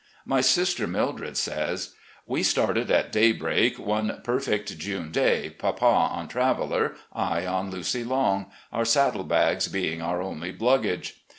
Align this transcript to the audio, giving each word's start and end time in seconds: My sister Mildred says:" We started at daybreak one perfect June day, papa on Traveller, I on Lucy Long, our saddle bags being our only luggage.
My 0.25 0.41
sister 0.41 0.87
Mildred 0.87 1.37
says:" 1.37 1.93
We 2.35 2.41
started 2.41 2.89
at 2.89 3.11
daybreak 3.11 3.77
one 3.77 4.19
perfect 4.23 4.79
June 4.79 5.11
day, 5.11 5.51
papa 5.51 5.85
on 5.85 6.27
Traveller, 6.27 6.95
I 7.13 7.45
on 7.45 7.69
Lucy 7.69 8.03
Long, 8.03 8.47
our 8.73 8.83
saddle 8.83 9.23
bags 9.25 9.67
being 9.67 10.01
our 10.01 10.19
only 10.19 10.51
luggage. 10.57 11.21